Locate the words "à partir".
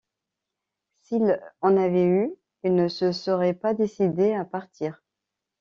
4.33-5.03